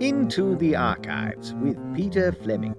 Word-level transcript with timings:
Into 0.00 0.56
the 0.56 0.76
Archives 0.76 1.52
with 1.60 1.76
Peter 1.94 2.32
Fleming. 2.32 2.74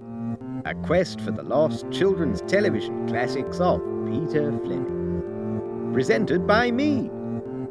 A 0.64 0.74
quest 0.74 1.20
for 1.20 1.30
the 1.30 1.44
lost 1.44 1.88
children's 1.92 2.40
television 2.42 3.06
classics 3.06 3.60
of 3.60 3.80
Peter 4.06 4.50
Fleming. 4.64 5.90
Presented 5.94 6.48
by 6.48 6.72
me, 6.72 7.12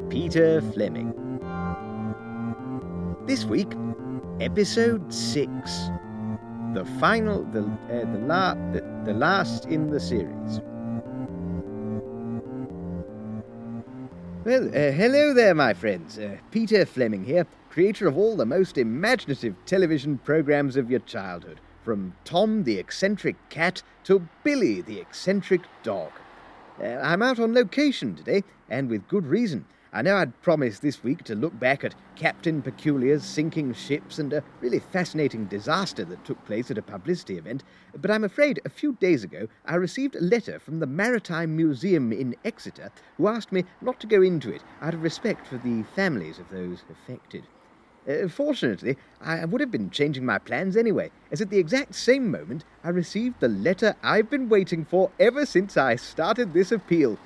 Peter 0.08 0.62
Fleming. 0.72 1.12
This 3.26 3.44
week, 3.44 3.74
episode 4.40 5.12
6. 5.12 5.50
The 6.72 6.86
final, 6.98 7.44
the, 7.44 7.60
uh, 7.60 8.10
the, 8.10 8.20
la- 8.20 8.54
the, 8.72 8.82
the 9.04 9.12
last 9.12 9.66
in 9.66 9.90
the 9.90 10.00
series. 10.00 10.62
Well, 14.44 14.66
uh, 14.70 14.90
hello 14.90 15.32
there, 15.32 15.54
my 15.54 15.72
friends. 15.72 16.18
Uh, 16.18 16.36
Peter 16.50 16.84
Fleming 16.84 17.22
here, 17.22 17.46
creator 17.70 18.08
of 18.08 18.18
all 18.18 18.34
the 18.34 18.44
most 18.44 18.76
imaginative 18.76 19.54
television 19.66 20.18
programs 20.18 20.76
of 20.76 20.90
your 20.90 20.98
childhood, 20.98 21.60
from 21.84 22.16
Tom 22.24 22.64
the 22.64 22.76
eccentric 22.76 23.36
cat 23.50 23.84
to 24.02 24.26
Billy 24.42 24.80
the 24.80 24.98
eccentric 24.98 25.60
dog. 25.84 26.10
Uh, 26.82 26.86
I'm 26.86 27.22
out 27.22 27.38
on 27.38 27.54
location 27.54 28.16
today, 28.16 28.42
and 28.68 28.90
with 28.90 29.06
good 29.06 29.28
reason. 29.28 29.64
I 29.94 30.00
know 30.00 30.16
I'd 30.16 30.40
promised 30.40 30.80
this 30.80 31.04
week 31.04 31.22
to 31.24 31.34
look 31.34 31.58
back 31.60 31.84
at 31.84 31.94
Captain 32.16 32.62
Peculiar's 32.62 33.24
sinking 33.24 33.74
ships 33.74 34.18
and 34.18 34.32
a 34.32 34.42
really 34.62 34.78
fascinating 34.78 35.44
disaster 35.44 36.02
that 36.06 36.24
took 36.24 36.42
place 36.46 36.70
at 36.70 36.78
a 36.78 36.82
publicity 36.82 37.36
event, 37.36 37.62
but 38.00 38.10
I'm 38.10 38.24
afraid 38.24 38.58
a 38.64 38.70
few 38.70 38.94
days 38.94 39.22
ago 39.22 39.48
I 39.66 39.74
received 39.74 40.16
a 40.16 40.22
letter 40.22 40.58
from 40.58 40.80
the 40.80 40.86
Maritime 40.86 41.54
Museum 41.54 42.10
in 42.10 42.34
Exeter 42.42 42.90
who 43.18 43.28
asked 43.28 43.52
me 43.52 43.64
not 43.82 44.00
to 44.00 44.06
go 44.06 44.22
into 44.22 44.50
it 44.50 44.62
out 44.80 44.94
of 44.94 45.02
respect 45.02 45.46
for 45.46 45.58
the 45.58 45.82
families 45.94 46.38
of 46.38 46.48
those 46.48 46.84
affected. 46.90 47.46
Uh, 48.08 48.28
fortunately, 48.28 48.96
I 49.20 49.44
would 49.44 49.60
have 49.60 49.70
been 49.70 49.90
changing 49.90 50.24
my 50.24 50.38
plans 50.38 50.74
anyway, 50.74 51.10
as 51.30 51.42
at 51.42 51.50
the 51.50 51.58
exact 51.58 51.94
same 51.94 52.30
moment 52.30 52.64
I 52.82 52.88
received 52.88 53.40
the 53.40 53.48
letter 53.48 53.94
I've 54.02 54.30
been 54.30 54.48
waiting 54.48 54.86
for 54.86 55.10
ever 55.20 55.44
since 55.44 55.76
I 55.76 55.96
started 55.96 56.54
this 56.54 56.72
appeal. 56.72 57.18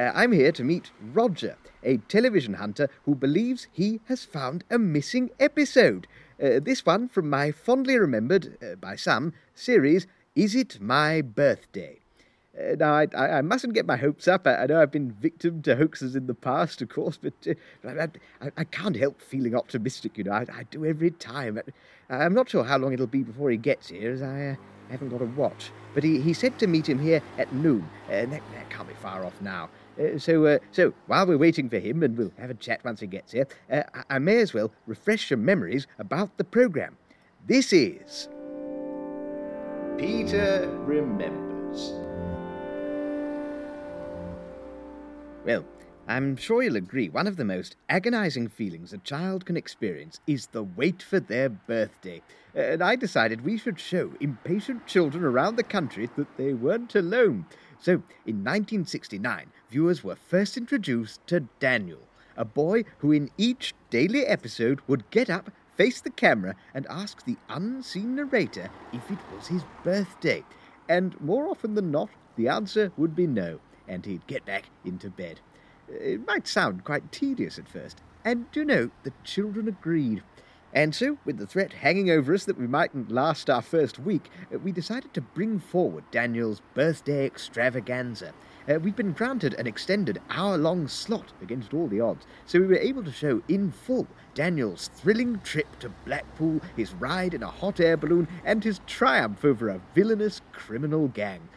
Uh, 0.00 0.10
I'm 0.14 0.32
here 0.32 0.50
to 0.52 0.64
meet 0.64 0.92
Roger, 1.12 1.58
a 1.82 1.98
television 1.98 2.54
hunter 2.54 2.88
who 3.04 3.14
believes 3.14 3.66
he 3.70 4.00
has 4.06 4.24
found 4.24 4.64
a 4.70 4.78
missing 4.78 5.28
episode. 5.38 6.06
Uh, 6.42 6.58
this 6.58 6.86
one 6.86 7.06
from 7.06 7.28
my 7.28 7.52
fondly 7.52 7.98
remembered, 7.98 8.56
uh, 8.62 8.76
by 8.76 8.96
some, 8.96 9.34
series, 9.54 10.06
Is 10.34 10.54
It 10.54 10.80
My 10.80 11.20
Birthday? 11.20 11.98
Uh, 12.58 12.76
now, 12.78 12.94
I, 12.94 13.08
I, 13.14 13.28
I, 13.32 13.40
mustn't 13.42 13.74
get 13.74 13.84
my 13.84 13.98
hopes 13.98 14.26
up. 14.26 14.46
I, 14.46 14.62
I, 14.62 14.66
know 14.66 14.80
I've 14.80 14.90
been 14.90 15.12
victim 15.12 15.60
to 15.62 15.76
hoaxes 15.76 16.16
in 16.16 16.28
the 16.28 16.34
past, 16.34 16.80
of 16.80 16.88
course, 16.88 17.18
but 17.20 17.34
uh, 17.46 18.06
I, 18.40 18.50
I, 18.56 18.64
can't 18.64 18.96
help 18.96 19.20
feeling 19.20 19.54
optimistic, 19.54 20.16
you 20.16 20.24
know. 20.24 20.32
I, 20.32 20.62
do 20.70 20.86
every 20.86 21.10
time. 21.10 21.60
I'm 22.08 22.32
not 22.32 22.48
sure 22.48 22.64
how 22.64 22.78
long 22.78 22.94
it'll 22.94 23.06
be 23.06 23.22
before 23.22 23.50
he 23.50 23.58
gets 23.58 23.90
here, 23.90 24.12
as 24.12 24.22
I 24.22 24.46
uh, 24.46 24.54
haven't 24.90 25.10
got 25.10 25.20
a 25.20 25.26
watch. 25.26 25.70
But 25.92 26.04
he, 26.04 26.22
he 26.22 26.32
said 26.32 26.58
to 26.60 26.66
meet 26.66 26.88
him 26.88 26.98
here 26.98 27.20
at 27.36 27.52
noon, 27.52 27.86
and 28.08 28.32
that, 28.32 28.42
that 28.54 28.70
can't 28.70 28.88
be 28.88 28.94
far 28.94 29.26
off 29.26 29.38
now. 29.42 29.68
Uh, 29.98 30.18
so, 30.18 30.46
uh, 30.46 30.58
so 30.70 30.92
while 31.06 31.26
we're 31.26 31.38
waiting 31.38 31.68
for 31.68 31.78
him, 31.78 32.02
and 32.02 32.16
we'll 32.16 32.32
have 32.38 32.50
a 32.50 32.54
chat 32.54 32.84
once 32.84 33.00
he 33.00 33.06
gets 33.06 33.32
here, 33.32 33.46
uh, 33.70 33.82
I, 33.94 34.16
I 34.16 34.18
may 34.18 34.38
as 34.38 34.54
well 34.54 34.72
refresh 34.86 35.30
your 35.30 35.38
memories 35.38 35.86
about 35.98 36.36
the 36.36 36.44
programme. 36.44 36.96
This 37.46 37.72
is 37.72 38.28
Peter 39.98 40.68
Remembers. 40.84 41.92
Well, 45.44 45.64
I'm 46.10 46.36
sure 46.36 46.62
you'll 46.62 46.76
agree 46.76 47.08
one 47.08 47.26
of 47.26 47.36
the 47.36 47.44
most 47.44 47.76
agonizing 47.88 48.48
feelings 48.48 48.92
a 48.92 48.98
child 48.98 49.46
can 49.46 49.56
experience 49.56 50.20
is 50.26 50.46
the 50.46 50.64
wait 50.64 51.02
for 51.02 51.20
their 51.20 51.48
birthday. 51.48 52.20
And 52.54 52.82
I 52.82 52.96
decided 52.96 53.44
we 53.44 53.56
should 53.56 53.78
show 53.78 54.12
impatient 54.20 54.86
children 54.86 55.22
around 55.22 55.56
the 55.56 55.62
country 55.62 56.10
that 56.16 56.36
they 56.36 56.52
weren't 56.52 56.94
alone. 56.94 57.46
So, 57.78 58.02
in 58.26 58.42
1969, 58.42 59.52
viewers 59.70 60.02
were 60.02 60.16
first 60.16 60.56
introduced 60.56 61.24
to 61.28 61.40
Daniel, 61.60 62.00
a 62.36 62.44
boy 62.44 62.84
who 62.98 63.12
in 63.12 63.30
each 63.38 63.72
daily 63.88 64.26
episode 64.26 64.80
would 64.88 65.08
get 65.10 65.30
up, 65.30 65.50
face 65.76 66.00
the 66.00 66.10
camera, 66.10 66.56
and 66.74 66.86
ask 66.88 67.24
the 67.24 67.36
unseen 67.48 68.16
narrator 68.16 68.68
if 68.92 69.08
it 69.10 69.18
was 69.34 69.46
his 69.46 69.62
birthday. 69.84 70.44
And 70.88 71.18
more 71.20 71.48
often 71.48 71.74
than 71.74 71.92
not, 71.92 72.10
the 72.36 72.48
answer 72.48 72.90
would 72.96 73.14
be 73.14 73.28
no, 73.28 73.60
and 73.86 74.04
he'd 74.04 74.26
get 74.26 74.44
back 74.44 74.64
into 74.84 75.08
bed. 75.08 75.40
It 75.88 76.26
might 76.26 76.48
sound 76.48 76.84
quite 76.84 77.12
tedious 77.12 77.58
at 77.58 77.68
first, 77.68 78.00
and 78.24 78.46
you 78.52 78.64
know, 78.64 78.90
the 79.04 79.12
children 79.22 79.68
agreed. 79.68 80.22
And 80.72 80.94
so, 80.94 81.18
with 81.24 81.38
the 81.38 81.46
threat 81.46 81.72
hanging 81.72 82.10
over 82.10 82.32
us 82.32 82.44
that 82.44 82.58
we 82.58 82.68
mightn't 82.68 83.10
last 83.10 83.50
our 83.50 83.62
first 83.62 83.98
week, 83.98 84.30
uh, 84.54 84.58
we 84.58 84.70
decided 84.70 85.12
to 85.14 85.20
bring 85.20 85.58
forward 85.58 86.04
Daniel's 86.12 86.62
birthday 86.74 87.26
extravaganza. 87.26 88.32
Uh, 88.70 88.78
we've 88.78 88.94
been 88.94 89.10
granted 89.10 89.54
an 89.54 89.66
extended 89.66 90.20
hour 90.30 90.56
long 90.56 90.86
slot 90.86 91.32
against 91.42 91.74
all 91.74 91.88
the 91.88 92.00
odds, 92.00 92.24
so 92.46 92.60
we 92.60 92.66
were 92.66 92.76
able 92.76 93.02
to 93.02 93.10
show 93.10 93.42
in 93.48 93.72
full 93.72 94.06
Daniel's 94.32 94.90
thrilling 94.94 95.40
trip 95.40 95.66
to 95.80 95.88
Blackpool, 96.06 96.60
his 96.76 96.94
ride 96.94 97.34
in 97.34 97.42
a 97.42 97.50
hot 97.50 97.80
air 97.80 97.96
balloon, 97.96 98.28
and 98.44 98.62
his 98.62 98.80
triumph 98.86 99.44
over 99.44 99.68
a 99.68 99.80
villainous 99.92 100.40
criminal 100.52 101.08
gang. 101.08 101.48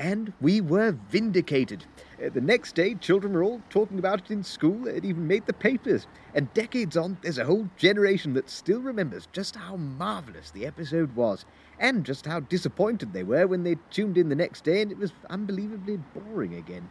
And 0.00 0.32
we 0.40 0.62
were 0.62 0.92
vindicated. 1.10 1.84
Uh, 2.18 2.30
the 2.30 2.40
next 2.40 2.74
day, 2.74 2.94
children 2.94 3.34
were 3.34 3.44
all 3.44 3.60
talking 3.68 3.98
about 3.98 4.20
it 4.20 4.30
in 4.30 4.42
school. 4.42 4.88
It 4.88 5.04
even 5.04 5.26
made 5.26 5.44
the 5.44 5.52
papers. 5.52 6.06
And 6.34 6.52
decades 6.54 6.96
on, 6.96 7.18
there's 7.20 7.36
a 7.36 7.44
whole 7.44 7.68
generation 7.76 8.32
that 8.32 8.48
still 8.48 8.80
remembers 8.80 9.28
just 9.30 9.56
how 9.56 9.76
marvellous 9.76 10.52
the 10.52 10.64
episode 10.64 11.14
was, 11.14 11.44
and 11.78 12.02
just 12.02 12.24
how 12.24 12.40
disappointed 12.40 13.12
they 13.12 13.24
were 13.24 13.46
when 13.46 13.62
they 13.62 13.76
tuned 13.90 14.16
in 14.16 14.30
the 14.30 14.34
next 14.34 14.64
day 14.64 14.80
and 14.80 14.90
it 14.90 14.96
was 14.96 15.12
unbelievably 15.28 15.98
boring 16.14 16.54
again. 16.54 16.88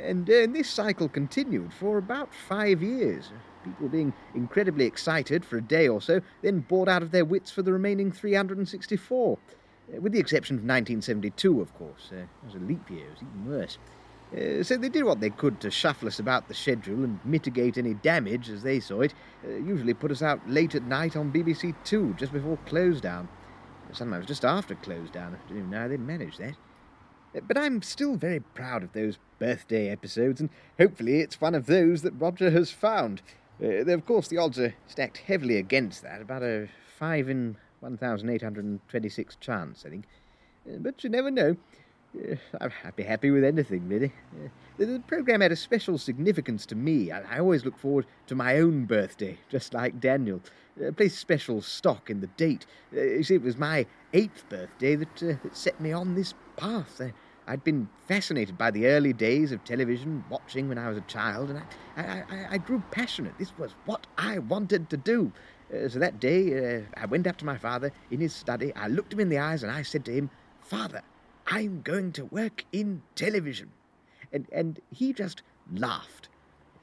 And, 0.00 0.30
uh, 0.30 0.34
and 0.34 0.54
this 0.54 0.70
cycle 0.70 1.08
continued 1.08 1.72
for 1.72 1.98
about 1.98 2.32
five 2.32 2.80
years. 2.80 3.32
People 3.64 3.88
being 3.88 4.12
incredibly 4.36 4.84
excited 4.84 5.44
for 5.44 5.56
a 5.56 5.62
day 5.62 5.88
or 5.88 6.00
so, 6.00 6.20
then 6.42 6.60
bored 6.60 6.88
out 6.88 7.02
of 7.02 7.10
their 7.10 7.24
wits 7.24 7.50
for 7.50 7.62
the 7.62 7.72
remaining 7.72 8.12
364. 8.12 9.36
With 9.98 10.12
the 10.12 10.20
exception 10.20 10.56
of 10.56 10.62
1972, 10.62 11.60
of 11.60 11.74
course. 11.74 12.10
Uh, 12.12 12.16
it 12.16 12.28
was 12.44 12.54
a 12.54 12.58
leap 12.58 12.88
year, 12.90 13.06
it 13.06 13.10
was 13.10 13.22
even 13.22 13.50
worse. 13.50 13.78
Uh, 14.36 14.62
so 14.62 14.76
they 14.76 14.88
did 14.88 15.04
what 15.04 15.20
they 15.20 15.30
could 15.30 15.60
to 15.60 15.70
shuffle 15.70 16.06
us 16.06 16.20
about 16.20 16.46
the 16.46 16.54
schedule 16.54 17.02
and 17.02 17.18
mitigate 17.24 17.76
any 17.76 17.94
damage, 17.94 18.48
as 18.48 18.62
they 18.62 18.78
saw 18.78 19.00
it. 19.00 19.12
Uh, 19.44 19.50
usually 19.50 19.94
put 19.94 20.12
us 20.12 20.22
out 20.22 20.40
late 20.48 20.74
at 20.74 20.84
night 20.84 21.16
on 21.16 21.32
BBC 21.32 21.74
Two, 21.84 22.14
just 22.16 22.32
before 22.32 22.56
close 22.66 23.00
down. 23.00 23.28
Sometimes 23.92 24.26
just 24.26 24.44
after 24.44 24.76
close 24.76 25.10
down. 25.10 25.36
How 25.72 25.88
they 25.88 25.96
managed 25.96 26.38
that. 26.38 26.54
Uh, 27.34 27.40
but 27.40 27.58
I'm 27.58 27.82
still 27.82 28.14
very 28.14 28.38
proud 28.38 28.84
of 28.84 28.92
those 28.92 29.18
birthday 29.40 29.88
episodes, 29.88 30.40
and 30.40 30.50
hopefully 30.78 31.20
it's 31.20 31.40
one 31.40 31.56
of 31.56 31.66
those 31.66 32.02
that 32.02 32.12
Roger 32.12 32.50
has 32.50 32.70
found. 32.70 33.22
Uh, 33.60 33.84
of 33.86 34.06
course, 34.06 34.28
the 34.28 34.38
odds 34.38 34.60
are 34.60 34.74
stacked 34.86 35.18
heavily 35.18 35.56
against 35.56 36.02
that, 36.02 36.22
about 36.22 36.44
a 36.44 36.68
5 36.98 37.28
in 37.28 37.56
1,826 37.80 39.36
chance, 39.36 39.84
I 39.86 39.90
think. 39.90 40.04
Uh, 40.68 40.76
but 40.78 41.02
you 41.02 41.10
never 41.10 41.30
know. 41.30 41.56
Uh, 42.14 42.36
I'd 42.84 42.96
be 42.96 43.02
happy 43.02 43.30
with 43.30 43.44
anything, 43.44 43.88
really. 43.88 44.12
Uh, 44.34 44.48
the, 44.78 45.02
programme 45.06 45.40
had 45.40 45.52
a 45.52 45.56
special 45.56 45.98
significance 45.98 46.66
to 46.66 46.74
me. 46.74 47.10
I, 47.10 47.36
I, 47.36 47.38
always 47.38 47.64
look 47.64 47.78
forward 47.78 48.06
to 48.26 48.34
my 48.34 48.58
own 48.58 48.84
birthday, 48.84 49.38
just 49.48 49.74
like 49.74 50.00
Daniel. 50.00 50.40
Uh, 50.84 50.90
place 50.92 51.16
special 51.16 51.62
stock 51.62 52.10
in 52.10 52.20
the 52.20 52.26
date. 52.28 52.66
You 52.92 53.22
see, 53.22 53.34
it 53.34 53.42
was 53.42 53.56
my 53.56 53.86
eighth 54.12 54.48
birthday 54.48 54.96
that, 54.96 55.16
that 55.16 55.56
set 55.56 55.80
me 55.80 55.92
on 55.92 56.14
this 56.14 56.34
path. 56.56 57.00
I'd 57.46 57.64
been 57.64 57.88
fascinated 58.06 58.56
by 58.56 58.70
the 58.70 58.86
early 58.86 59.12
days 59.12 59.52
of 59.52 59.64
television 59.64 60.24
watching 60.30 60.68
when 60.68 60.78
I 60.78 60.88
was 60.88 60.98
a 60.98 61.02
child, 61.02 61.50
and 61.50 61.58
I, 61.58 61.64
I, 61.96 62.24
I, 62.30 62.46
I 62.52 62.58
grew 62.58 62.82
passionate. 62.90 63.36
This 63.38 63.52
was 63.58 63.74
what 63.86 64.06
I 64.18 64.38
wanted 64.38 64.90
to 64.90 64.96
do. 64.96 65.32
Uh, 65.72 65.88
so 65.88 65.98
that 65.98 66.20
day, 66.20 66.76
uh, 66.76 66.80
I 66.96 67.06
went 67.06 67.26
up 67.26 67.36
to 67.38 67.44
my 67.44 67.56
father 67.56 67.92
in 68.10 68.20
his 68.20 68.34
study. 68.34 68.72
I 68.74 68.88
looked 68.88 69.12
him 69.12 69.20
in 69.20 69.28
the 69.28 69.38
eyes 69.38 69.62
and 69.62 69.72
I 69.72 69.82
said 69.82 70.04
to 70.06 70.12
him, 70.12 70.30
Father, 70.60 71.02
I'm 71.46 71.82
going 71.82 72.12
to 72.12 72.24
work 72.26 72.64
in 72.72 73.02
television. 73.14 73.70
And, 74.32 74.46
and 74.52 74.80
he 74.90 75.12
just 75.12 75.42
laughed, 75.74 76.28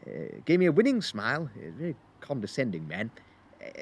uh, 0.06 0.38
gave 0.45 0.60
me 0.60 0.66
a 0.66 0.72
winning 0.72 1.01
smile, 1.01 1.50
a 1.57 1.69
very 1.72 1.95
condescending 2.22 2.88
man, 2.88 3.12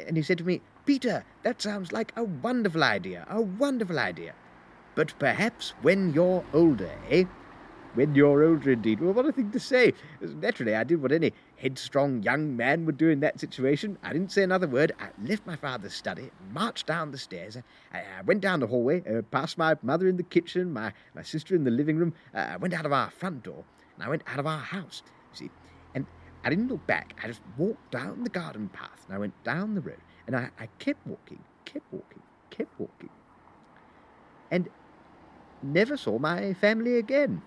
and 0.08 0.18
he 0.18 0.24
said 0.24 0.38
to 0.38 0.44
me, 0.44 0.62
Peter, 0.86 1.24
that 1.44 1.62
sounds 1.62 1.92
like 1.92 2.14
a 2.16 2.24
wonderful 2.24 2.84
idea, 2.84 3.26
a 3.30 3.42
wonderful 3.42 4.00
idea. 4.00 4.34
But 4.94 5.18
perhaps 5.20 5.74
when 5.82 6.14
you're 6.14 6.44
older, 6.54 6.92
eh? 7.10 7.26
When 7.96 8.14
you're 8.14 8.44
older, 8.44 8.72
indeed. 8.72 9.00
Well, 9.00 9.14
what 9.14 9.26
a 9.26 9.32
thing 9.32 9.52
to 9.52 9.60
say. 9.60 9.94
Naturally, 10.22 10.76
I 10.76 10.84
did 10.84 11.02
what 11.02 11.14
any 11.14 11.32
headstrong 11.56 12.24
young 12.24 12.56
man 12.58 12.86
would 12.86 12.98
do 12.98 13.08
in 13.08 13.22
that 13.22 13.40
situation. 13.40 13.98
I 14.04 14.12
didn't 14.12 14.34
say 14.34 14.44
another 14.44 14.68
word. 14.68 14.92
I 15.00 15.08
left 15.26 15.48
my 15.48 15.56
father's 15.56 15.94
study, 15.94 16.30
marched 16.52 16.88
down 16.88 17.12
the 17.12 17.18
stairs. 17.18 17.58
I, 17.94 17.98
I 18.00 18.22
went 18.26 18.42
down 18.42 18.60
the 18.60 18.68
hallway, 18.68 19.02
uh, 19.08 19.22
past 19.24 19.58
my 19.58 19.76
mother 19.82 20.10
in 20.10 20.18
the 20.18 20.24
kitchen, 20.24 20.74
my, 20.74 20.92
my 21.16 21.24
sister 21.24 21.56
in 21.56 21.64
the 21.64 21.72
living 21.72 21.96
room. 21.96 22.14
Uh, 22.34 22.40
I 22.40 22.58
went 22.58 22.74
out 22.74 22.86
of 22.86 22.92
our 22.92 23.10
front 23.12 23.44
door, 23.44 23.64
and 23.96 24.04
I 24.04 24.10
went 24.10 24.24
out 24.28 24.40
of 24.40 24.46
our 24.46 24.60
house, 24.60 25.02
you 25.32 25.48
see. 25.48 25.52
And 25.94 26.06
I 26.44 26.50
didn't 26.50 26.68
look 26.68 26.86
back. 26.88 27.18
I 27.24 27.28
just 27.28 27.42
walked 27.58 27.92
down 27.92 28.26
the 28.26 28.30
garden 28.30 28.68
path, 28.70 29.06
and 29.08 29.16
I 29.16 29.20
went 29.20 29.42
down 29.46 29.74
the 29.74 29.82
road. 29.82 30.02
And 30.28 30.36
I, 30.36 30.50
I 30.60 30.68
kept 30.80 31.08
walking, 31.08 31.40
kept 31.64 31.86
walking, 31.94 32.22
kept 32.50 32.78
walking, 32.78 33.10
and 34.52 34.68
never 35.64 35.96
saw 35.96 36.20
my 36.20 36.54
family 36.56 36.98
again. 36.98 37.42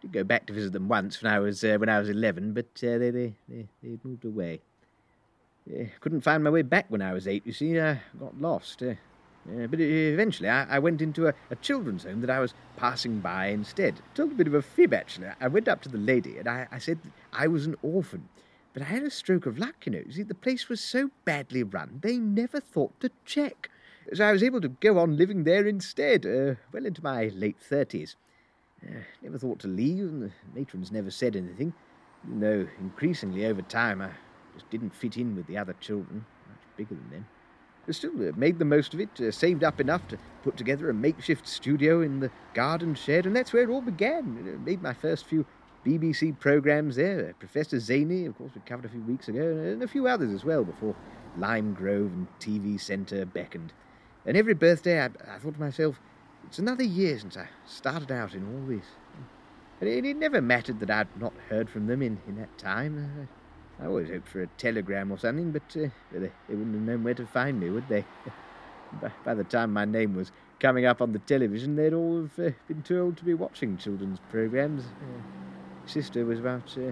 Did 0.00 0.12
go 0.12 0.24
back 0.24 0.46
to 0.46 0.52
visit 0.52 0.72
them 0.72 0.88
once 0.88 1.22
when 1.22 1.32
I 1.32 1.38
was 1.38 1.62
uh, 1.62 1.76
when 1.78 1.88
I 1.88 1.98
was 1.98 2.08
eleven, 2.08 2.52
but 2.52 2.66
uh, 2.82 2.98
they 2.98 3.10
they 3.10 3.34
they 3.48 3.66
they 3.82 3.98
moved 4.02 4.24
away. 4.24 4.60
Uh, 5.70 5.84
couldn't 6.00 6.22
find 6.22 6.42
my 6.42 6.50
way 6.50 6.62
back 6.62 6.86
when 6.88 7.02
I 7.02 7.12
was 7.12 7.28
eight. 7.28 7.46
You 7.46 7.52
see, 7.52 7.78
I 7.78 8.00
got 8.18 8.40
lost. 8.40 8.82
Uh, 8.82 8.94
uh, 9.48 9.66
but 9.66 9.80
eventually, 9.80 10.48
I, 10.48 10.76
I 10.76 10.78
went 10.78 11.00
into 11.00 11.26
a, 11.26 11.34
a, 11.50 11.56
children's 11.56 12.04
home 12.04 12.20
that 12.20 12.30
I 12.30 12.40
was 12.40 12.52
passing 12.76 13.20
by 13.20 13.46
instead. 13.46 14.00
Told 14.14 14.32
a 14.32 14.34
bit 14.34 14.46
of 14.46 14.54
a 14.54 14.60
fib, 14.60 14.92
actually. 14.92 15.28
I 15.40 15.48
went 15.48 15.66
up 15.66 15.80
to 15.82 15.88
the 15.88 15.98
lady 15.98 16.36
and 16.36 16.46
I, 16.46 16.68
I 16.70 16.78
said 16.78 16.98
I 17.32 17.46
was 17.46 17.66
an 17.66 17.76
orphan. 17.82 18.28
But 18.74 18.82
I 18.82 18.86
had 18.86 19.02
a 19.02 19.10
stroke 19.10 19.46
of 19.46 19.58
luck, 19.58 19.86
you 19.86 19.92
know. 19.92 20.02
See, 20.10 20.22
the 20.22 20.34
place 20.34 20.68
was 20.68 20.80
so 20.80 21.10
badly 21.24 21.62
run, 21.62 22.00
they 22.02 22.18
never 22.18 22.60
thought 22.60 22.98
to 23.00 23.10
check. 23.24 23.70
So 24.12 24.24
I 24.24 24.32
was 24.32 24.42
able 24.42 24.60
to 24.60 24.68
go 24.68 24.98
on 24.98 25.16
living 25.16 25.44
there 25.44 25.66
instead, 25.66 26.26
uh, 26.26 26.54
well 26.72 26.86
into 26.86 27.02
my 27.02 27.28
late 27.28 27.58
thirties. 27.58 28.16
Uh, 28.86 29.00
never 29.22 29.38
thought 29.38 29.58
to 29.60 29.68
leave, 29.68 30.04
and 30.04 30.22
the 30.22 30.30
matrons 30.54 30.90
never 30.90 31.10
said 31.10 31.36
anything. 31.36 31.72
Though 32.24 32.66
increasingly 32.80 33.46
over 33.46 33.62
time, 33.62 34.00
I 34.00 34.10
just 34.54 34.68
didn't 34.70 34.94
fit 34.94 35.16
in 35.16 35.36
with 35.36 35.46
the 35.46 35.58
other 35.58 35.74
children, 35.80 36.24
much 36.48 36.76
bigger 36.76 36.94
than 36.94 37.10
them. 37.10 37.26
But 37.86 37.94
still, 37.94 38.12
uh, 38.28 38.32
made 38.36 38.58
the 38.58 38.64
most 38.64 38.94
of 38.94 39.00
it, 39.00 39.20
uh, 39.20 39.30
saved 39.30 39.64
up 39.64 39.80
enough 39.80 40.06
to 40.08 40.18
put 40.42 40.56
together 40.56 40.90
a 40.90 40.94
makeshift 40.94 41.46
studio 41.46 42.00
in 42.00 42.20
the 42.20 42.30
garden 42.54 42.94
shed, 42.94 43.26
and 43.26 43.34
that's 43.34 43.52
where 43.52 43.62
it 43.62 43.70
all 43.70 43.80
began. 43.80 44.64
made 44.64 44.82
my 44.82 44.92
first 44.92 45.26
few 45.26 45.46
BBC 45.84 46.38
programmes 46.38 46.96
there. 46.96 47.30
Uh, 47.30 47.32
Professor 47.38 47.78
Zaney, 47.78 48.26
of 48.26 48.36
course, 48.36 48.52
we 48.54 48.60
covered 48.62 48.84
a 48.84 48.90
few 48.90 49.02
weeks 49.02 49.28
ago, 49.28 49.40
and 49.40 49.82
a 49.82 49.88
few 49.88 50.06
others 50.06 50.32
as 50.32 50.44
well 50.44 50.64
before 50.64 50.94
Lime 51.36 51.74
Grove 51.74 52.12
and 52.12 52.26
TV 52.38 52.78
Centre 52.78 53.24
beckoned. 53.24 53.72
And 54.26 54.36
every 54.36 54.54
birthday 54.54 55.00
I, 55.00 55.06
I 55.06 55.38
thought 55.38 55.54
to 55.54 55.60
myself, 55.60 55.98
it's 56.50 56.58
another 56.58 56.82
year 56.82 57.16
since 57.16 57.36
I 57.36 57.46
started 57.64 58.10
out 58.10 58.34
in 58.34 58.42
all 58.42 58.66
this. 58.66 58.84
And 59.80 59.88
it, 59.88 60.04
it 60.04 60.16
never 60.16 60.42
mattered 60.42 60.80
that 60.80 60.90
I'd 60.90 61.20
not 61.20 61.32
heard 61.48 61.70
from 61.70 61.86
them 61.86 62.02
in, 62.02 62.18
in 62.26 62.36
that 62.38 62.58
time. 62.58 63.28
I, 63.80 63.84
I 63.84 63.86
always 63.86 64.08
hoped 64.08 64.26
for 64.26 64.42
a 64.42 64.48
telegram 64.58 65.12
or 65.12 65.18
something, 65.18 65.52
but 65.52 65.62
uh, 65.76 65.90
they, 66.10 66.18
they, 66.48 66.54
wouldn't 66.56 66.74
have 66.74 66.82
known 66.82 67.04
where 67.04 67.14
to 67.14 67.24
find 67.24 67.60
me, 67.60 67.70
would 67.70 67.88
they? 67.88 68.04
by, 69.00 69.12
by, 69.24 69.34
the 69.34 69.44
time 69.44 69.72
my 69.72 69.84
name 69.84 70.16
was 70.16 70.32
coming 70.58 70.86
up 70.86 71.00
on 71.00 71.12
the 71.12 71.20
television, 71.20 71.76
they'd 71.76 71.94
all 71.94 72.22
have 72.22 72.46
uh, 72.46 72.50
been 72.66 72.82
too 72.82 73.00
old 73.00 73.16
to 73.18 73.24
be 73.24 73.32
watching 73.32 73.76
children's 73.76 74.18
programs. 74.28 74.82
Uh, 74.82 75.86
sister 75.86 76.24
was 76.24 76.40
about 76.40 76.76
uh, 76.76 76.90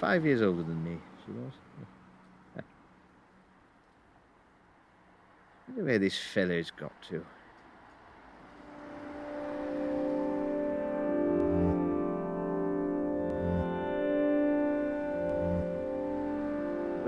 five 0.00 0.26
years 0.26 0.42
older 0.42 0.64
than 0.64 0.82
me, 0.82 0.98
she 1.24 1.30
was. 1.30 1.52
I 2.58 2.62
wonder 5.68 5.84
where 5.84 5.98
this 6.00 6.18
fellow's 6.18 6.72
got 6.72 6.92
to. 7.10 7.24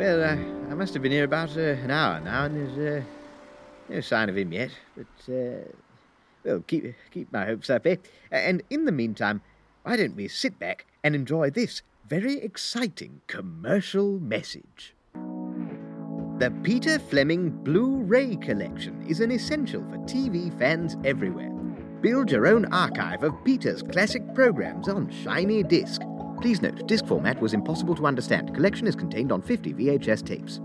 Well, 0.00 0.24
uh, 0.24 0.70
I 0.70 0.74
must 0.74 0.94
have 0.94 1.02
been 1.02 1.12
here 1.12 1.24
about 1.24 1.54
uh, 1.58 1.60
an 1.60 1.90
hour 1.90 2.20
now, 2.20 2.46
and 2.46 2.56
there's 2.56 3.02
uh, 3.02 3.06
no 3.90 4.00
sign 4.00 4.30
of 4.30 4.38
him 4.38 4.50
yet. 4.50 4.70
But, 4.96 5.30
uh, 5.30 5.68
well, 6.42 6.64
keep, 6.66 6.94
keep 7.10 7.30
my 7.30 7.44
hopes 7.44 7.68
up, 7.68 7.86
eh? 7.86 7.96
And 8.32 8.62
in 8.70 8.86
the 8.86 8.92
meantime, 8.92 9.42
why 9.82 9.98
don't 9.98 10.16
we 10.16 10.26
sit 10.26 10.58
back 10.58 10.86
and 11.04 11.14
enjoy 11.14 11.50
this 11.50 11.82
very 12.08 12.40
exciting 12.40 13.20
commercial 13.26 14.18
message? 14.18 14.94
The 16.38 16.50
Peter 16.62 16.98
Fleming 16.98 17.50
Blu 17.50 17.96
ray 17.96 18.36
collection 18.36 19.04
is 19.06 19.20
an 19.20 19.30
essential 19.30 19.82
for 19.90 19.98
TV 20.06 20.58
fans 20.58 20.96
everywhere. 21.04 21.50
Build 22.00 22.30
your 22.30 22.46
own 22.46 22.64
archive 22.72 23.22
of 23.22 23.34
Peter's 23.44 23.82
classic 23.82 24.22
programs 24.34 24.88
on 24.88 25.10
shiny 25.10 25.62
disc 25.62 26.00
Please 26.40 26.62
note, 26.62 26.86
disc 26.86 27.06
format 27.06 27.38
was 27.42 27.52
impossible 27.52 27.94
to 27.94 28.06
understand. 28.06 28.54
Collection 28.54 28.86
is 28.86 28.96
contained 28.96 29.30
on 29.30 29.42
50 29.42 29.74
VHS 29.74 30.24
tapes. 30.24 30.60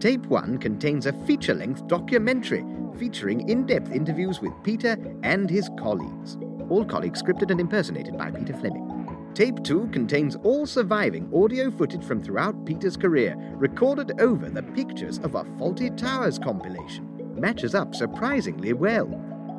Tape 0.00 0.24
1 0.26 0.56
contains 0.56 1.04
a 1.04 1.12
feature 1.26 1.54
length 1.54 1.86
documentary 1.86 2.64
featuring 2.98 3.46
in 3.48 3.66
depth 3.66 3.92
interviews 3.92 4.40
with 4.40 4.52
Peter 4.64 4.96
and 5.22 5.50
his 5.50 5.68
colleagues. 5.78 6.38
All 6.70 6.82
colleagues 6.82 7.22
scripted 7.22 7.50
and 7.50 7.60
impersonated 7.60 8.16
by 8.16 8.30
Peter 8.30 8.56
Fleming. 8.56 9.30
Tape 9.34 9.62
2 9.62 9.88
contains 9.88 10.36
all 10.44 10.66
surviving 10.66 11.30
audio 11.34 11.70
footage 11.70 12.04
from 12.04 12.22
throughout 12.22 12.64
Peter's 12.64 12.96
career, 12.96 13.36
recorded 13.56 14.18
over 14.20 14.48
the 14.48 14.62
pictures 14.62 15.18
of 15.18 15.34
a 15.34 15.44
Fawlty 15.44 15.94
Towers 15.94 16.38
compilation. 16.38 17.06
Matches 17.34 17.74
up 17.74 17.94
surprisingly 17.94 18.72
well. 18.72 19.08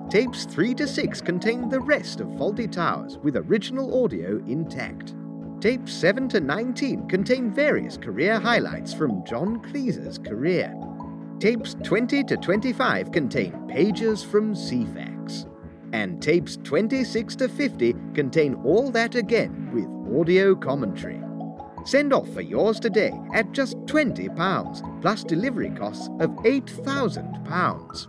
Tapes 0.10 0.46
3 0.46 0.74
to 0.76 0.88
6 0.88 1.22
contain 1.22 1.70
the 1.70 1.80
rest 1.80 2.22
of 2.22 2.28
Fawlty 2.30 2.72
Towers 2.72 3.20
with 3.20 3.38
original 3.38 4.04
audio 4.04 4.44
intact. 4.48 5.14
Tapes 5.62 5.92
7 5.92 6.30
to 6.30 6.40
19 6.40 7.10
contain 7.10 7.52
various 7.52 7.98
career 7.98 8.40
highlights 8.40 8.94
from 8.94 9.26
John 9.26 9.62
Cleese's 9.62 10.18
career. 10.18 10.74
Tapes 11.40 11.76
20 11.84 12.24
to 12.24 12.38
25 12.38 13.12
contain 13.12 13.68
pages 13.68 14.24
from 14.24 14.56
Ceefax. 14.56 15.46
And 15.92 16.22
tapes 16.22 16.56
26 16.64 17.36
to 17.36 17.50
50 17.50 17.94
contain 18.14 18.56
all 18.64 18.90
that 18.92 19.16
again 19.16 19.70
with 19.74 20.18
audio 20.18 20.56
commentary. 20.56 21.22
Send 21.84 22.14
off 22.14 22.30
for 22.30 22.42
yours 22.42 22.80
today 22.80 23.12
at 23.34 23.52
just 23.52 23.76
£20 23.80 25.02
plus 25.02 25.26
delivery 25.26 25.72
costs 25.72 26.08
of 26.22 26.30
£8,000. 26.44 28.08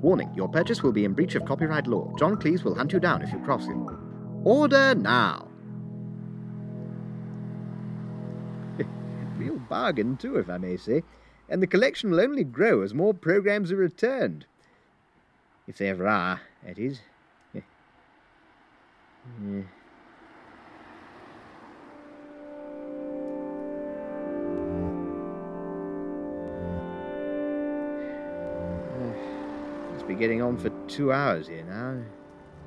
Warning, 0.00 0.32
your 0.34 0.48
purchase 0.48 0.82
will 0.82 0.92
be 0.92 1.04
in 1.04 1.12
breach 1.12 1.34
of 1.34 1.44
copyright 1.44 1.86
law. 1.86 2.10
John 2.18 2.36
Cleese 2.36 2.64
will 2.64 2.74
hunt 2.74 2.94
you 2.94 3.00
down 3.00 3.20
if 3.20 3.30
you 3.34 3.38
cross 3.40 3.66
him. 3.66 3.86
Order 4.44 4.94
now. 4.94 5.45
Real 9.36 9.56
bargain, 9.56 10.16
too, 10.16 10.36
if 10.36 10.48
I 10.50 10.58
may 10.58 10.76
say, 10.76 11.02
and 11.48 11.62
the 11.62 11.66
collection 11.66 12.10
will 12.10 12.20
only 12.20 12.44
grow 12.44 12.82
as 12.82 12.94
more 12.94 13.14
programs 13.14 13.70
are 13.70 13.76
returned. 13.76 14.46
If 15.66 15.78
they 15.78 15.88
ever 15.88 16.06
are, 16.06 16.40
that 16.64 16.78
is. 16.78 17.00
Yeah. 17.52 17.62
Yeah. 19.44 19.62
Be 30.06 30.14
getting 30.14 30.40
on 30.40 30.56
for 30.56 30.70
two 30.86 31.12
hours 31.12 31.48
here 31.48 31.64
now. 31.64 32.00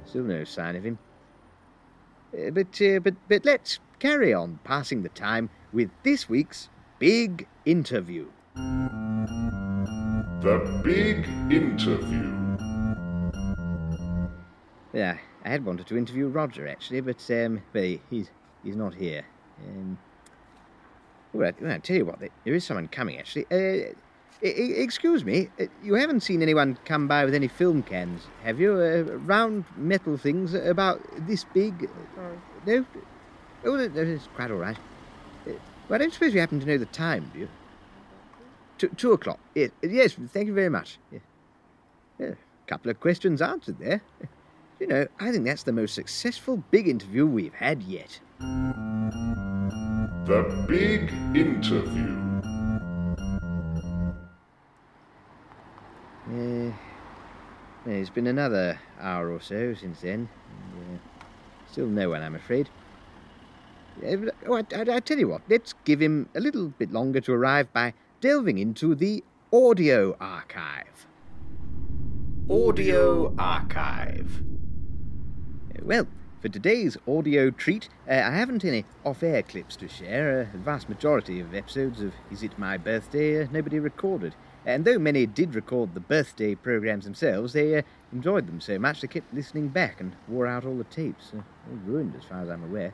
Still 0.04 0.24
no 0.24 0.44
sign 0.44 0.76
of 0.76 0.84
him. 0.84 1.00
Uh, 2.34 2.50
but, 2.50 2.82
uh, 2.82 3.00
but, 3.00 3.16
but 3.30 3.46
let's 3.46 3.80
carry 3.98 4.34
on 4.34 4.60
passing 4.66 5.04
the 5.04 5.10
time 5.10 5.50
with 5.74 5.90
this 6.04 6.28
week's 6.30 6.70
Big 6.98 7.48
Interview. 7.66 8.28
The 10.42 10.82
Big 10.84 11.28
Interview. 11.52 12.36
Yeah, 14.94 15.18
I 15.46 15.50
had 15.50 15.66
wanted 15.66 15.88
to 15.88 15.98
interview 15.98 16.28
Roger 16.28 16.68
actually, 16.68 17.02
but 17.02 17.30
um, 17.30 17.62
but 17.74 17.84
he's 18.10 18.30
he's 18.64 18.76
not 18.76 18.96
here. 18.96 19.26
Um, 19.68 19.98
well, 21.34 21.52
I, 21.66 21.78
tell 21.78 21.96
you 21.96 22.06
what, 22.06 22.20
there 22.20 22.54
is 22.54 22.64
someone 22.64 22.88
coming 22.88 23.20
actually. 23.20 23.46
Uh, 23.52 23.94
excuse 24.42 25.24
me, 25.24 25.50
uh, 25.60 25.66
you 25.84 25.94
haven't 25.94 26.22
seen 26.22 26.42
anyone 26.42 26.78
come 26.86 27.08
by 27.08 27.26
with 27.26 27.36
any 27.36 27.48
film 27.48 27.84
cans, 27.84 28.24
have 28.44 28.60
you? 28.60 28.74
Uh, 28.74 29.04
round 29.20 29.66
metal 29.78 30.18
things 30.18 30.54
about 30.54 31.02
this 31.28 31.44
big? 31.44 31.90
No. 32.66 32.86
Oh, 33.66 33.76
it's 33.76 34.28
quite 34.36 34.50
all 34.52 34.58
right. 34.58 34.78
Well, 35.90 35.96
I 35.96 35.98
don't 35.98 36.14
suppose 36.14 36.34
you 36.36 36.40
happen 36.40 36.60
to 36.60 36.68
know 36.68 36.78
the 36.78 36.86
time, 36.86 37.30
do 37.34 37.40
you? 37.40 37.50
Two, 38.78 38.90
two 38.90 39.12
o'clock. 39.14 39.40
Yes, 39.56 39.72
yes, 39.82 40.14
thank 40.32 40.46
you 40.46 40.54
very 40.54 40.70
much. 40.70 41.00
Yeah. 41.12 41.20
Yeah, 42.20 42.28
a 42.28 42.68
couple 42.68 42.92
of 42.92 43.00
questions 43.00 43.42
answered 43.42 43.80
there. 43.80 44.02
You 44.80 44.88
know, 44.88 45.08
I 45.20 45.32
think 45.32 45.46
that's 45.46 45.64
the 45.64 45.72
most 45.72 45.96
successful 45.96 46.64
big 46.70 46.88
interview 46.88 47.26
we've 47.26 47.56
had 47.56 47.82
yet. 47.84 48.20
The 50.28 50.66
Big 50.68 51.12
Interview. 51.36 52.16
Uh, 56.30 56.72
it's 57.88 58.12
been 58.12 58.28
another 58.28 58.80
hour 59.02 59.32
or 59.32 59.42
so 59.42 59.74
since 59.74 60.02
then. 60.02 60.30
And, 60.76 61.00
uh, 61.00 61.26
still 61.72 61.88
no 61.88 62.12
one, 62.12 62.22
I'm 62.22 62.36
afraid. 62.36 62.70
Oh, 64.48 64.56
I, 64.56 64.64
I, 64.76 64.96
I, 64.96 65.00
tell 65.00 65.18
you 65.18 65.28
what, 65.28 65.42
let's 65.50 65.74
give 65.84 66.02
him 66.02 66.30
a 66.36 66.40
little 66.40 66.70
bit 66.70 66.92
longer 66.92 67.20
to 67.22 67.34
arrive 67.34 67.72
by 67.74 67.94
delving 68.22 68.58
into 68.58 68.96
the 68.96 69.24
audio 69.52 70.16
archive. 70.20 71.08
Audio 72.50 73.36
archive. 73.38 74.42
Well, 75.82 76.08
For 76.42 76.48
today's 76.48 76.96
audio 77.06 77.50
treat, 77.50 77.90
uh, 78.08 78.14
I 78.14 78.32
haven't 78.32 78.64
any 78.64 78.86
off 79.04 79.24
air 79.24 79.44
clips 79.44 79.76
to 79.76 79.90
share. 79.90 80.48
Uh, 80.48 80.52
the 80.54 80.58
vast 80.58 80.88
majority 80.88 81.42
of 81.42 81.54
episodes 81.54 82.00
of 82.00 82.14
Is 82.32 82.44
It 82.44 82.58
My 82.58 82.78
Birthday 82.78 83.44
uh, 83.44 83.48
nobody 83.52 83.78
recorded. 83.78 84.36
And 84.66 84.86
though 84.86 84.98
many 84.98 85.26
did 85.26 85.54
record 85.54 85.94
the 85.94 86.00
birthday 86.00 86.56
programs 86.56 87.04
themselves, 87.04 87.52
they 87.52 87.80
uh, 87.80 87.82
enjoyed 88.14 88.48
them 88.48 88.62
so 88.62 88.80
much 88.80 89.02
they 89.02 89.10
kept 89.10 89.34
listening 89.34 89.68
back 89.68 90.00
and 90.00 90.16
wore 90.30 90.48
out 90.48 90.66
all 90.66 90.78
the 90.78 90.86
tapes. 90.86 91.34
Uh, 91.34 91.42
all 91.70 91.78
ruined, 91.84 92.16
as 92.18 92.24
far 92.24 92.42
as 92.42 92.50
I'm 92.50 92.64
aware. 92.64 92.94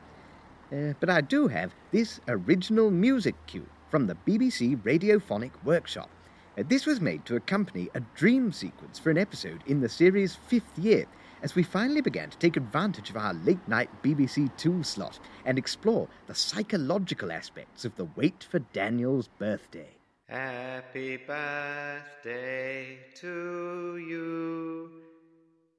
Uh, 0.72 0.94
but 0.98 1.08
I 1.08 1.20
do 1.20 1.48
have 1.48 1.74
this 1.92 2.20
original 2.28 2.90
music 2.90 3.34
cue 3.46 3.66
from 3.88 4.06
the 4.06 4.16
BBC 4.26 4.76
Radiophonic 4.82 5.52
Workshop. 5.64 6.10
Uh, 6.58 6.64
this 6.68 6.86
was 6.86 7.00
made 7.00 7.24
to 7.26 7.36
accompany 7.36 7.88
a 7.94 8.00
dream 8.14 8.50
sequence 8.50 8.98
for 8.98 9.10
an 9.10 9.18
episode 9.18 9.62
in 9.66 9.80
the 9.80 9.88
series' 9.88 10.34
fifth 10.34 10.76
year, 10.78 11.06
as 11.42 11.54
we 11.54 11.62
finally 11.62 12.00
began 12.00 12.30
to 12.30 12.38
take 12.38 12.56
advantage 12.56 13.10
of 13.10 13.16
our 13.16 13.34
late 13.34 13.68
night 13.68 13.90
BBC 14.02 14.50
Two 14.56 14.82
slot 14.82 15.20
and 15.44 15.58
explore 15.58 16.08
the 16.26 16.34
psychological 16.34 17.30
aspects 17.30 17.84
of 17.84 17.94
the 17.96 18.08
wait 18.16 18.44
for 18.50 18.58
Daniel's 18.58 19.28
birthday. 19.38 19.90
Happy 20.28 21.18
birthday 21.18 22.98
to 23.14 23.96
you. 23.98 24.90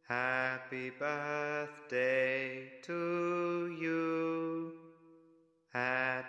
Happy 0.07 0.91
birthday 0.91 2.71
to. 2.83 3.46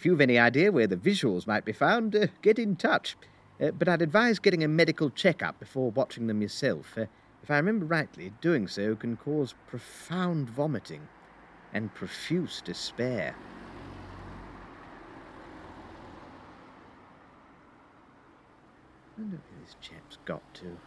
if 0.00 0.06
you've 0.06 0.22
any 0.22 0.38
idea 0.38 0.72
where 0.72 0.86
the 0.86 0.96
visuals 0.96 1.46
might 1.46 1.66
be 1.66 1.74
found, 1.74 2.16
uh, 2.16 2.26
get 2.40 2.58
in 2.58 2.74
touch. 2.74 3.18
Uh, 3.60 3.70
but 3.70 3.86
I'd 3.86 4.00
advise 4.00 4.38
getting 4.38 4.64
a 4.64 4.68
medical 4.68 5.10
checkup 5.10 5.60
before 5.60 5.90
watching 5.90 6.26
them 6.26 6.40
yourself. 6.40 6.96
Uh, 6.96 7.04
if 7.42 7.50
I 7.50 7.56
remember 7.56 7.84
rightly, 7.84 8.32
doing 8.40 8.66
so 8.66 8.96
can 8.96 9.18
cause 9.18 9.54
profound 9.66 10.48
vomiting 10.48 11.06
and 11.74 11.92
profuse 11.92 12.62
despair. 12.62 13.34
I 19.18 19.20
wonder 19.20 19.36
where 19.36 19.66
this 19.66 19.76
chap's 19.82 20.16
got 20.24 20.54
to. 20.54 20.78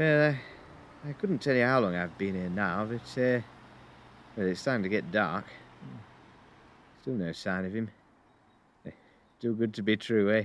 Well, 0.00 0.34
I, 1.06 1.12
couldn't 1.12 1.42
tell 1.42 1.54
you 1.54 1.64
how 1.66 1.80
long 1.80 1.94
I've 1.94 2.16
been 2.16 2.34
here 2.34 2.48
now, 2.48 2.86
but 2.86 3.20
uh, 3.20 3.42
well, 4.34 4.46
it's 4.46 4.62
starting 4.62 4.82
to 4.84 4.88
get 4.88 5.12
dark. 5.12 5.44
Still 7.02 7.16
no 7.16 7.32
sign 7.32 7.66
of 7.66 7.74
him. 7.74 7.90
Too 9.42 9.52
good 9.52 9.74
to 9.74 9.82
be 9.82 9.98
true, 9.98 10.32
eh? 10.32 10.44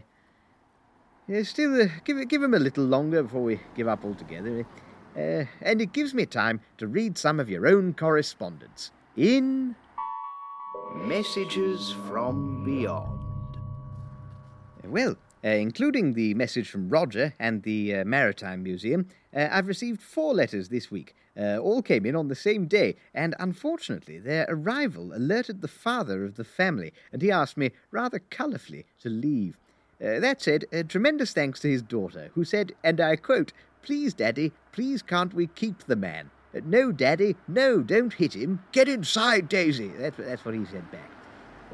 Yeah, 1.29 1.43
still, 1.43 1.81
uh, 1.81 1.85
give 2.03 2.27
give 2.27 2.43
him 2.43 2.53
a 2.53 2.59
little 2.59 2.83
longer 2.83 3.23
before 3.23 3.43
we 3.43 3.61
give 3.77 3.87
up 3.87 4.03
altogether. 4.03 4.65
eh? 5.15 5.43
Uh, 5.43 5.45
and 5.61 5.79
it 5.79 5.93
gives 5.93 6.13
me 6.13 6.25
time 6.25 6.59
to 6.77 6.85
read 6.85 7.17
some 7.17 7.39
of 7.39 7.49
your 7.49 7.65
own 7.65 7.93
correspondence 7.93 8.91
in 9.15 9.73
Messages 10.95 11.95
from 12.09 12.65
Beyond. 12.65 13.57
Well, 14.83 15.15
uh, 15.45 15.49
including 15.49 16.13
the 16.13 16.33
message 16.33 16.69
from 16.69 16.89
Roger 16.89 17.33
and 17.39 17.61
the 17.63 17.97
uh, 17.97 18.05
Maritime 18.05 18.63
Museum, 18.63 19.07
uh, 19.35 19.47
I've 19.51 19.67
received 19.67 20.01
four 20.01 20.33
letters 20.33 20.69
this 20.69 20.89
week. 20.89 21.15
Uh, 21.37 21.57
all 21.57 21.81
came 21.81 22.05
in 22.05 22.15
on 22.15 22.29
the 22.29 22.35
same 22.35 22.65
day, 22.65 22.95
and 23.13 23.35
unfortunately, 23.39 24.17
their 24.17 24.45
arrival 24.49 25.13
alerted 25.13 25.61
the 25.61 25.67
father 25.67 26.23
of 26.23 26.35
the 26.35 26.45
family, 26.45 26.93
and 27.11 27.21
he 27.21 27.29
asked 27.29 27.57
me 27.57 27.71
rather 27.91 28.19
colourfully 28.29 28.85
to 29.01 29.09
leave. 29.09 29.57
Uh, 30.01 30.19
that 30.19 30.41
said, 30.41 30.65
uh, 30.73 30.83
tremendous 30.83 31.33
thanks 31.33 31.59
to 31.59 31.69
his 31.69 31.81
daughter, 31.81 32.31
who 32.33 32.43
said, 32.43 32.73
and 32.83 32.99
I 32.99 33.15
quote, 33.15 33.53
Please, 33.81 34.13
Daddy, 34.13 34.51
please 34.71 35.01
can't 35.01 35.33
we 35.33 35.47
keep 35.47 35.83
the 35.83 35.95
man? 35.95 36.31
No, 36.63 36.91
Daddy, 36.91 37.35
no, 37.47 37.81
don't 37.81 38.13
hit 38.13 38.33
him. 38.33 38.63
Get 38.71 38.87
inside, 38.87 39.49
Daisy. 39.49 39.89
That's, 39.89 40.17
that's 40.17 40.45
what 40.45 40.55
he 40.55 40.65
said 40.65 40.89
back. 40.89 41.11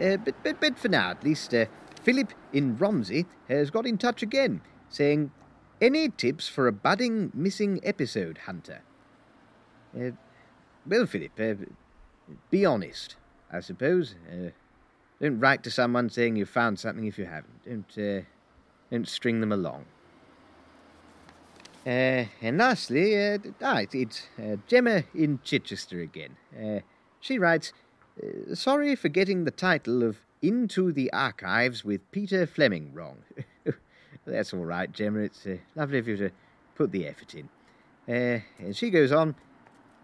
Uh, 0.01 0.17
but, 0.17 0.35
but, 0.43 0.59
but 0.59 0.77
for 0.79 0.89
now, 0.89 1.11
at 1.11 1.23
least, 1.23 1.53
uh, 1.53 1.65
Philip 2.03 2.33
in 2.51 2.77
Romsey 2.77 3.25
has 3.47 3.69
got 3.69 3.85
in 3.85 3.97
touch 3.97 4.23
again, 4.23 4.61
saying, 4.89 5.31
Any 5.79 6.09
tips 6.09 6.47
for 6.47 6.67
a 6.67 6.71
budding 6.71 7.31
missing 7.33 7.79
episode 7.83 8.39
hunter? 8.39 8.81
Uh, 9.95 10.11
well, 10.87 11.05
Philip, 11.05 11.31
uh, 11.39 11.53
be 12.49 12.65
honest, 12.65 13.15
I 13.51 13.59
suppose. 13.59 14.15
Uh, 14.31 14.49
don't 15.21 15.39
write 15.39 15.61
to 15.63 15.71
someone 15.71 16.09
saying 16.09 16.35
you've 16.35 16.49
found 16.49 16.79
something 16.79 17.05
if 17.05 17.19
you 17.19 17.25
haven't. 17.25 17.63
Don't, 17.65 17.97
uh, 17.97 18.21
don't 18.89 19.07
string 19.07 19.39
them 19.39 19.51
along. 19.51 19.85
Uh, 21.85 22.25
and 22.41 22.57
lastly, 22.57 23.15
ah, 23.61 23.77
it- 23.79 23.95
it's 23.95 24.27
Gemma 24.67 25.03
in 25.13 25.39
Chichester 25.43 25.99
again. 25.99 26.37
She 27.19 27.37
writes, 27.37 27.73
Sorry 28.53 28.95
for 28.95 29.09
getting 29.09 29.45
the 29.45 29.51
title 29.51 30.03
of 30.03 30.17
Into 30.41 30.91
the 30.91 31.11
Archives 31.13 31.85
with 31.85 32.09
Peter 32.11 32.45
Fleming 32.45 32.93
wrong. 32.93 33.17
That's 34.25 34.53
all 34.53 34.65
right, 34.65 34.91
Gemma. 34.91 35.19
It's 35.19 35.45
uh, 35.45 35.57
lovely 35.75 35.99
of 35.99 36.07
you 36.07 36.17
to 36.17 36.31
put 36.75 36.91
the 36.91 37.07
effort 37.07 37.35
in. 37.35 37.49
Uh, 38.07 38.41
and 38.59 38.75
she 38.75 38.89
goes 38.89 39.11
on, 39.11 39.35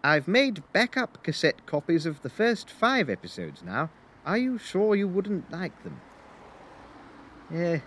I've 0.04 0.28
made 0.28 0.62
backup 0.72 1.22
cassette 1.22 1.66
copies 1.66 2.06
of 2.06 2.22
the 2.22 2.30
first 2.30 2.70
five 2.70 3.10
episodes 3.10 3.62
now. 3.64 3.90
Are 4.24 4.38
you 4.38 4.58
sure 4.58 4.94
you 4.94 5.08
wouldn't 5.08 5.50
like 5.50 5.82
them? 5.82 6.00
Yeah. 7.52 7.78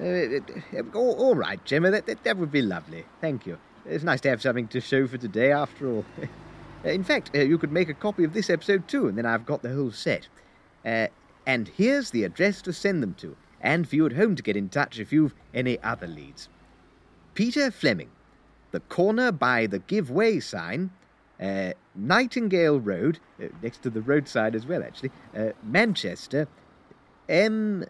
Uh, 0.00 0.82
all, 0.94 1.14
all 1.14 1.34
right, 1.36 1.64
Gemma, 1.64 1.90
that, 1.92 2.06
that, 2.06 2.24
that 2.24 2.36
would 2.36 2.50
be 2.50 2.62
lovely. 2.62 3.04
Thank 3.20 3.46
you. 3.46 3.58
It's 3.86 4.02
nice 4.02 4.20
to 4.22 4.30
have 4.30 4.42
something 4.42 4.66
to 4.68 4.80
show 4.80 5.06
for 5.06 5.18
today, 5.18 5.52
after 5.52 5.88
all. 5.88 6.04
In 6.84 7.04
fact, 7.04 7.30
uh, 7.34 7.40
you 7.40 7.58
could 7.58 7.72
make 7.72 7.88
a 7.88 7.94
copy 7.94 8.24
of 8.24 8.32
this 8.32 8.50
episode 8.50 8.88
too, 8.88 9.06
and 9.08 9.16
then 9.16 9.26
I've 9.26 9.46
got 9.46 9.62
the 9.62 9.72
whole 9.72 9.92
set. 9.92 10.28
Uh, 10.84 11.08
and 11.46 11.68
here's 11.76 12.10
the 12.10 12.24
address 12.24 12.62
to 12.62 12.72
send 12.72 13.02
them 13.02 13.14
to, 13.14 13.36
and 13.60 13.88
for 13.88 13.96
you 13.96 14.06
at 14.06 14.12
home 14.12 14.36
to 14.36 14.42
get 14.42 14.56
in 14.56 14.68
touch 14.68 14.98
if 14.98 15.12
you've 15.12 15.34
any 15.52 15.82
other 15.82 16.06
leads. 16.06 16.48
Peter 17.34 17.70
Fleming, 17.70 18.10
the 18.70 18.80
corner 18.80 19.32
by 19.32 19.66
the 19.66 19.78
give 19.78 20.10
way 20.10 20.40
sign, 20.40 20.90
uh, 21.40 21.72
Nightingale 21.94 22.80
Road, 22.80 23.18
uh, 23.42 23.48
next 23.62 23.82
to 23.82 23.90
the 23.90 24.00
roadside 24.00 24.54
as 24.54 24.66
well, 24.66 24.82
actually, 24.82 25.10
uh, 25.36 25.50
Manchester, 25.62 26.48
M. 27.28 27.84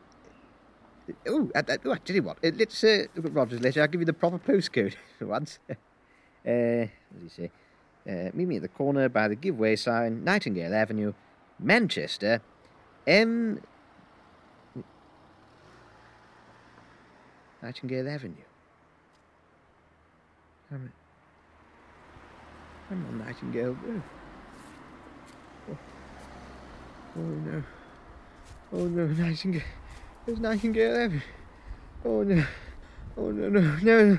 Oh, 1.26 1.50
uh, 1.54 1.62
uh, 1.68 1.76
oh, 1.84 1.92
I 1.92 1.96
tell 1.98 2.16
you 2.16 2.22
what, 2.22 2.38
uh, 2.42 2.50
let's 2.56 2.82
look 2.82 3.24
at 3.24 3.34
Roger's 3.34 3.60
letter. 3.60 3.82
I'll 3.82 3.88
give 3.88 4.00
you 4.00 4.06
the 4.06 4.12
proper 4.12 4.38
postcode 4.38 4.94
for 5.18 5.26
once. 5.38 5.58
what 5.66 5.76
does 6.44 6.90
he 7.20 7.28
say? 7.28 7.50
Meet 8.34 8.48
me 8.48 8.56
at 8.56 8.62
the 8.62 8.68
corner 8.68 9.08
by 9.08 9.28
the 9.28 9.36
giveaway 9.36 9.76
sign, 9.76 10.24
Nightingale 10.24 10.74
Avenue, 10.74 11.12
Manchester, 11.58 12.40
M. 13.06 13.60
Nightingale 17.62 18.08
Avenue. 18.08 18.34
I'm, 20.70 20.92
I'm 22.90 23.06
on 23.06 23.18
Nightingale. 23.18 23.76
Oh, 25.70 25.78
oh 27.16 27.20
no. 27.20 27.62
Oh 28.72 28.86
no, 28.86 29.06
Nightingale. 29.06 29.62
There's 30.26 30.40
Nightingale 30.40 30.96
Avenue. 30.96 31.20
Oh 32.04 32.22
no. 32.22 32.44
Oh 33.16 33.30
no, 33.30 33.48
no, 33.48 33.60
no. 33.82 34.18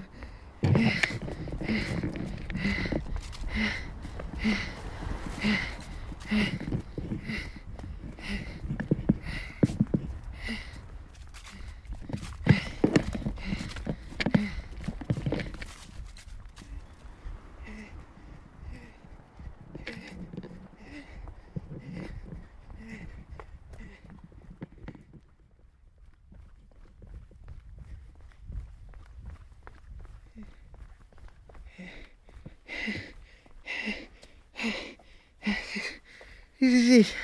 This 36.66 36.74
is 36.74 36.90
it. 36.90 37.16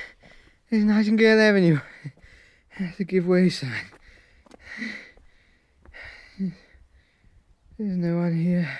There's 0.70 0.84
Nightingale 0.84 1.40
Avenue. 1.40 1.80
The 2.96 3.02
giveaway 3.02 3.48
sign. 3.48 3.90
There's 6.38 7.96
no 7.96 8.18
one 8.18 8.40
here. 8.40 8.78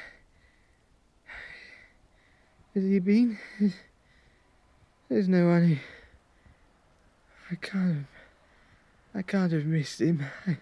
Has 2.75 2.85
he 2.85 3.01
been? 3.01 3.37
There's 5.09 5.27
no 5.27 5.49
one 5.49 5.67
here. 5.67 5.81
I 7.51 7.57
can't 7.57 7.97
have, 7.97 8.07
I 9.17 9.23
can't 9.23 9.51
have 9.51 9.67
missed 9.67 10.01
him. 10.01 10.25
I, 10.47 10.59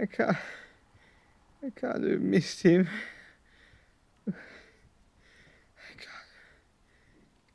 I 0.00 0.06
can't. 0.06 0.36
I 1.64 1.70
can't 1.74 2.04
have 2.04 2.20
missed 2.20 2.62
him. 2.62 2.88
I 4.28 4.32
can't. 5.96 6.28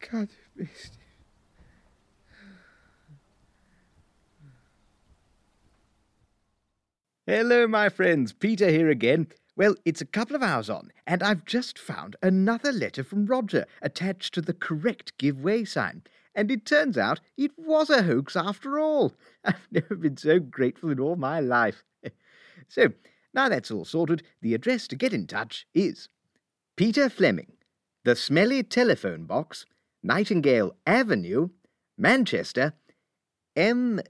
Can't 0.01 0.29
have 0.29 0.67
missed 0.67 0.98
Hello, 7.29 7.67
my 7.67 7.89
friends. 7.89 8.33
Peter 8.33 8.71
here 8.71 8.89
again. 8.89 9.27
Well, 9.55 9.75
it's 9.85 10.01
a 10.01 10.05
couple 10.07 10.35
of 10.35 10.41
hours 10.41 10.67
on, 10.67 10.91
and 11.05 11.21
I've 11.21 11.45
just 11.45 11.77
found 11.77 12.15
another 12.23 12.71
letter 12.71 13.03
from 13.03 13.27
Roger 13.27 13.67
attached 13.83 14.33
to 14.33 14.41
the 14.41 14.51
correct 14.51 15.15
giveaway 15.19 15.63
sign. 15.63 16.01
And 16.33 16.49
it 16.49 16.65
turns 16.65 16.97
out 16.97 17.19
it 17.37 17.51
was 17.55 17.91
a 17.91 18.01
hoax 18.01 18.35
after 18.35 18.79
all. 18.79 19.13
I've 19.45 19.67
never 19.69 19.95
been 19.95 20.17
so 20.17 20.39
grateful 20.39 20.89
in 20.89 20.99
all 20.99 21.17
my 21.17 21.39
life. 21.39 21.83
so, 22.67 22.93
now 23.31 23.47
that's 23.47 23.69
all 23.69 23.85
sorted, 23.85 24.23
the 24.41 24.55
address 24.55 24.87
to 24.87 24.95
get 24.95 25.13
in 25.13 25.27
touch 25.27 25.67
is 25.75 26.09
Peter 26.77 27.11
Fleming, 27.11 27.51
The 28.05 28.15
Smelly 28.15 28.63
Telephone 28.63 29.25
Box, 29.25 29.67
Nightingale 30.01 30.75
Avenue, 30.87 31.49
Manchester, 31.95 32.73
M. 33.55 34.01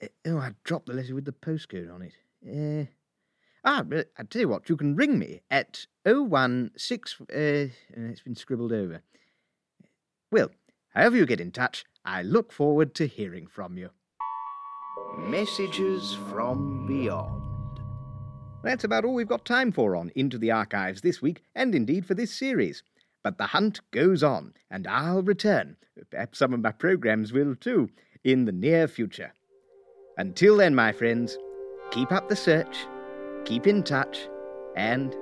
Eh, 0.00 0.08
oh, 0.24 0.38
I 0.38 0.54
dropped 0.64 0.86
the 0.86 0.94
letter 0.94 1.14
with 1.14 1.26
the 1.26 1.32
postcode 1.32 1.94
on 1.94 2.00
it. 2.00 2.14
Uh, 2.46 2.84
ah, 3.64 3.84
I 4.18 4.22
tell 4.24 4.40
you 4.40 4.48
what, 4.48 4.68
you 4.68 4.76
can 4.76 4.96
ring 4.96 5.18
me 5.18 5.40
at 5.50 5.86
016. 6.06 7.26
Uh, 7.30 7.72
it's 7.96 8.22
been 8.22 8.36
scribbled 8.36 8.72
over. 8.72 9.02
Well, 10.30 10.50
however 10.94 11.16
you 11.16 11.26
get 11.26 11.40
in 11.40 11.52
touch, 11.52 11.84
I 12.04 12.22
look 12.22 12.52
forward 12.52 12.94
to 12.96 13.06
hearing 13.06 13.46
from 13.46 13.78
you. 13.78 13.90
Messages 15.18 16.16
from 16.30 16.86
Beyond. 16.86 17.42
That's 18.62 18.84
about 18.84 19.04
all 19.04 19.14
we've 19.14 19.28
got 19.28 19.44
time 19.44 19.72
for 19.72 19.94
on 19.94 20.10
Into 20.14 20.38
the 20.38 20.50
Archives 20.50 21.02
this 21.02 21.22
week, 21.22 21.42
and 21.54 21.74
indeed 21.74 22.06
for 22.06 22.14
this 22.14 22.32
series. 22.32 22.82
But 23.22 23.38
the 23.38 23.46
hunt 23.46 23.80
goes 23.90 24.22
on, 24.22 24.54
and 24.70 24.86
I'll 24.86 25.22
return. 25.22 25.76
Perhaps 26.10 26.38
some 26.38 26.52
of 26.52 26.60
my 26.60 26.72
programs 26.72 27.32
will 27.32 27.54
too, 27.54 27.90
in 28.22 28.44
the 28.44 28.52
near 28.52 28.88
future. 28.88 29.32
Until 30.18 30.56
then, 30.56 30.74
my 30.74 30.92
friends, 30.92 31.38
keep 31.94 32.10
up 32.10 32.28
the 32.28 32.34
search, 32.34 32.88
keep 33.44 33.68
in 33.68 33.80
touch, 33.80 34.28
and 34.74 35.14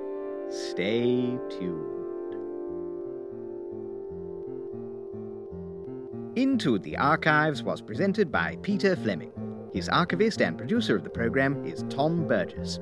stay 0.49 1.39
tuned. 1.51 2.35
Into 6.35 6.79
the 6.79 6.97
Archives 6.97 7.63
was 7.63 7.83
presented 7.83 8.33
by 8.33 8.57
Peter 8.63 8.97
Fleming. 8.97 9.33
His 9.75 9.91
archivist 9.91 10.41
and 10.41 10.57
producer 10.57 10.97
of 10.97 11.05
the 11.05 11.11
program 11.11 11.63
is 11.67 11.85
Tom 11.91 12.27
Burgess. 12.27 12.81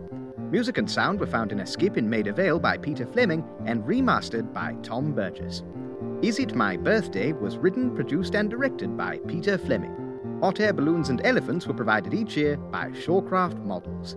Music 0.53 0.79
and 0.79 0.89
sound 0.89 1.19
were 1.19 1.27
found 1.27 1.51
in 1.51 1.59
a 1.59 1.67
skip 1.67 1.97
in 1.97 2.09
Maida 2.09 2.33
Vale 2.33 2.61
by 2.61 2.79
Peter 2.79 3.07
Fleming 3.07 3.45
and 3.67 3.83
remastered 3.83 4.53
by 4.55 4.77
Tom 4.85 5.13
Burgess. 5.13 5.65
Is 6.23 6.39
It 6.39 6.55
My 6.55 6.77
Birthday 6.77 7.33
was 7.33 7.57
written, 7.57 7.93
produced, 7.97 8.37
and 8.37 8.49
directed 8.49 8.97
by 8.97 9.19
Peter 9.27 9.59
Fleming. 9.59 10.00
Hot 10.41 10.59
air 10.59 10.73
balloons 10.73 11.11
and 11.11 11.21
elephants 11.27 11.67
were 11.67 11.75
provided 11.75 12.15
each 12.15 12.35
year 12.35 12.57
by 12.57 12.89
Shawcraft 12.93 13.63
Models. 13.63 14.17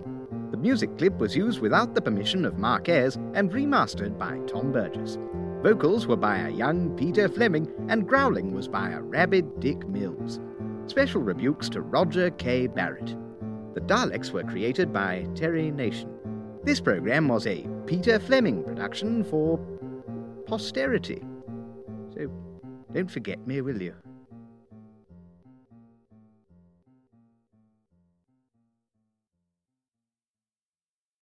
The 0.50 0.56
music 0.56 0.96
clip 0.96 1.18
was 1.18 1.36
used 1.36 1.60
without 1.60 1.94
the 1.94 2.00
permission 2.00 2.46
of 2.46 2.58
Mark 2.58 2.88
Ayres 2.88 3.16
and 3.34 3.52
remastered 3.52 4.16
by 4.16 4.38
Tom 4.46 4.72
Burgess. 4.72 5.18
Vocals 5.62 6.06
were 6.06 6.16
by 6.16 6.38
a 6.38 6.48
young 6.48 6.96
Peter 6.96 7.28
Fleming, 7.28 7.70
and 7.88 8.08
growling 8.08 8.54
was 8.54 8.68
by 8.68 8.90
a 8.90 9.02
rabid 9.02 9.60
Dick 9.60 9.86
Mills. 9.86 10.40
Special 10.86 11.20
rebukes 11.20 11.68
to 11.68 11.82
Roger 11.82 12.30
K. 12.30 12.68
Barrett. 12.68 13.16
The 13.74 13.82
Daleks 13.82 14.30
were 14.30 14.44
created 14.44 14.94
by 14.94 15.26
Terry 15.34 15.70
Nation. 15.70 16.08
This 16.62 16.80
program 16.80 17.28
was 17.28 17.46
a 17.46 17.68
Peter 17.84 18.18
Fleming 18.18 18.64
production 18.64 19.24
for 19.24 19.58
posterity. 20.46 21.22
So 22.14 22.30
don't 22.94 23.10
forget 23.10 23.46
me, 23.46 23.60
will 23.60 23.82
you? 23.82 23.94